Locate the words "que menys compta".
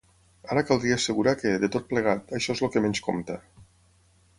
2.77-3.41